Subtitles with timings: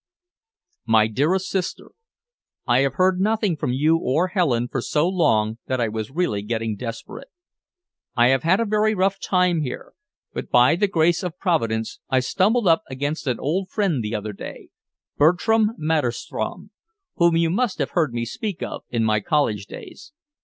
[0.87, 1.91] MY DEAREST SISTER,
[2.65, 6.41] I have heard nothing from you or Helen for so long that I was really
[6.41, 7.27] getting desperate.
[8.15, 9.93] I have had a very rough time here,
[10.33, 14.33] but by the grace of Providence I stumbled up against an old friend the other
[14.33, 14.69] day,
[15.17, 16.71] Bertram Maderstrom,
[17.17, 20.13] whom you must have heard me speak of in my college days.